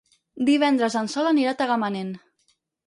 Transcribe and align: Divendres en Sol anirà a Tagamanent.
Divendres 0.47 0.97
en 1.03 1.11
Sol 1.17 1.31
anirà 1.35 1.53
a 1.57 1.61
Tagamanent. 1.61 2.13